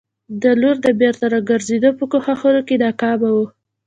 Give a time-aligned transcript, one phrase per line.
[0.41, 3.45] د لور د بېرته راګرزېدو په کوښښونو کې ناکامه وو.